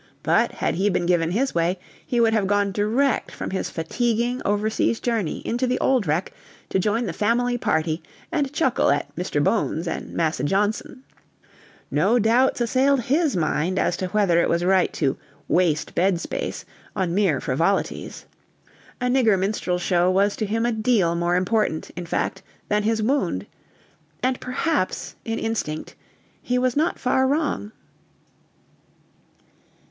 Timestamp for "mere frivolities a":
17.13-19.05